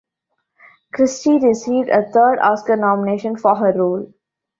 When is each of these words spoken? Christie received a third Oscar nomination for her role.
Christie 0.95 1.37
received 1.37 1.89
a 1.89 2.09
third 2.09 2.39
Oscar 2.39 2.75
nomination 2.75 3.35
for 3.37 3.55
her 3.55 3.71
role. 3.71 4.11